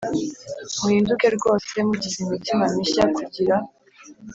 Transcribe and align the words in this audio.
Muhinduke 0.79 1.27
rwose 1.37 1.73
mugize 1.87 2.17
imitima 2.25 2.63
mishya 2.75 3.03
kugira 3.15 3.55